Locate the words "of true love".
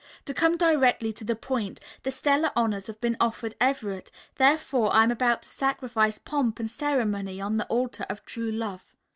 8.09-8.83